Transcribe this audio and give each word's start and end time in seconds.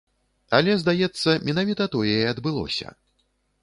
Але, 0.59 0.77
здаецца, 0.85 1.37
менавіта 1.51 1.91
тое 1.97 2.13
і 2.19 2.29
адбылося. 2.35 2.87